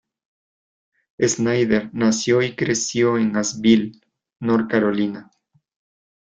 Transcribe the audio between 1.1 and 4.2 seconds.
Schneider nació y creció en Asheville,